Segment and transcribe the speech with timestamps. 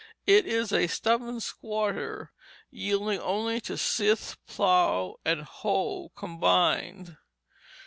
[0.25, 2.31] It is a stubborn squatter,
[2.71, 7.17] yielding only to scythe, plough, and hoe combined.